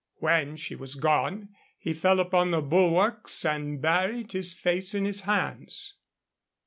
[0.15, 5.21] When she was gone he fell upon the bulwarks and buried his face in his
[5.29, 5.97] hands.